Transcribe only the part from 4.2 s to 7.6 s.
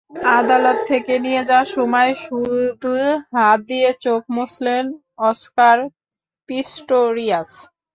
মুছলেন Oscar Pistorius.